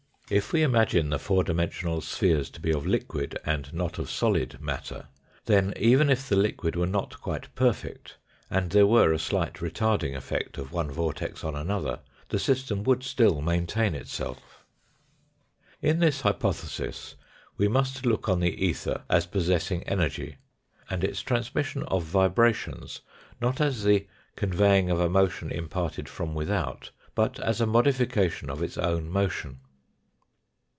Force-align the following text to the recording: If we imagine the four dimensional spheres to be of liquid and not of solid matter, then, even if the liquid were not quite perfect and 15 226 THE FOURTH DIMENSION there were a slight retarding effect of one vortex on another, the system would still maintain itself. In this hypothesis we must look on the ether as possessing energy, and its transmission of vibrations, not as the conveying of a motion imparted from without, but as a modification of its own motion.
If 0.33 0.53
we 0.53 0.63
imagine 0.63 1.09
the 1.09 1.19
four 1.19 1.43
dimensional 1.43 1.99
spheres 1.99 2.49
to 2.51 2.61
be 2.61 2.71
of 2.71 2.85
liquid 2.85 3.37
and 3.45 3.73
not 3.73 3.99
of 3.99 4.09
solid 4.09 4.61
matter, 4.61 5.09
then, 5.43 5.73
even 5.75 6.09
if 6.09 6.29
the 6.29 6.37
liquid 6.37 6.77
were 6.77 6.87
not 6.87 7.19
quite 7.19 7.53
perfect 7.53 8.15
and 8.49 8.71
15 8.71 8.79
226 8.87 9.29
THE 9.29 9.35
FOURTH 9.35 9.53
DIMENSION 9.53 9.79
there 9.81 9.87
were 9.91 10.13
a 10.13 10.13
slight 10.13 10.13
retarding 10.13 10.15
effect 10.15 10.57
of 10.57 10.71
one 10.71 10.89
vortex 10.89 11.43
on 11.43 11.53
another, 11.53 11.99
the 12.29 12.39
system 12.39 12.85
would 12.85 13.03
still 13.03 13.41
maintain 13.41 13.93
itself. 13.93 14.63
In 15.81 15.99
this 15.99 16.21
hypothesis 16.21 17.15
we 17.57 17.67
must 17.67 18.05
look 18.05 18.29
on 18.29 18.39
the 18.39 18.55
ether 18.65 19.03
as 19.09 19.25
possessing 19.25 19.83
energy, 19.83 20.37
and 20.89 21.03
its 21.03 21.19
transmission 21.19 21.83
of 21.89 22.03
vibrations, 22.03 23.01
not 23.41 23.59
as 23.59 23.83
the 23.83 24.07
conveying 24.37 24.89
of 24.89 25.01
a 25.01 25.09
motion 25.09 25.51
imparted 25.51 26.07
from 26.07 26.33
without, 26.33 26.91
but 27.15 27.37
as 27.41 27.59
a 27.59 27.65
modification 27.67 28.49
of 28.49 28.63
its 28.63 28.77
own 28.77 29.09
motion. 29.09 29.59